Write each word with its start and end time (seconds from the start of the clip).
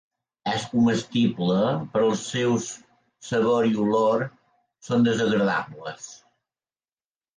És 0.51 0.63
comestible 0.69 1.57
però 1.97 2.07
els 2.13 2.23
seus 2.31 2.65
sabor 3.27 3.69
i 3.73 3.77
olor 3.85 4.25
són 4.89 5.07
desagradables. 5.11 6.09